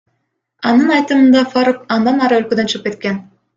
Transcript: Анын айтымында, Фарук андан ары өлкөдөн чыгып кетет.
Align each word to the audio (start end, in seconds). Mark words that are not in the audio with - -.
Анын 0.69 0.93
айтымында, 0.95 1.45
Фарук 1.53 1.85
андан 1.99 2.27
ары 2.29 2.43
өлкөдөн 2.43 2.75
чыгып 2.75 2.93
кетет. 3.01 3.25